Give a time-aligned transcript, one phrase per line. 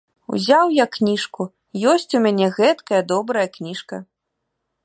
[0.35, 1.47] Узяў я кніжку,
[1.93, 4.05] ёсць у мяне гэткая добрая кніжка!